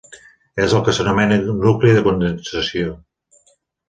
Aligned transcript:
És 0.63 0.71
el 0.77 0.81
que 0.87 0.93
s’anomena 0.99 1.37
nucli 1.65 1.93
de 1.97 2.01
condensació. 2.07 2.95